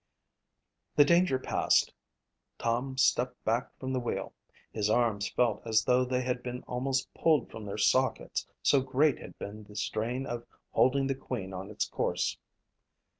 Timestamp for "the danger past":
0.95-1.93